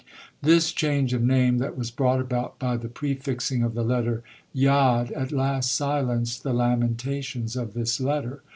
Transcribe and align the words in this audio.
This 0.41 0.71
change 0.71 1.13
of 1.13 1.21
name 1.21 1.59
that 1.59 1.77
was 1.77 1.91
brought 1.91 2.19
about 2.19 2.57
by 2.57 2.75
the 2.75 2.87
prefixing 2.89 3.61
of 3.61 3.75
the 3.75 3.83
letter 3.83 4.23
Yod 4.51 5.11
at 5.11 5.31
last 5.31 5.73
silenced 5.73 6.41
the 6.41 6.53
lamentations 6.53 7.55
of 7.55 7.75
this 7.75 7.99
letter. 8.01 8.41